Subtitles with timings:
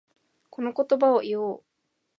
[0.49, 1.63] この言葉を言おう。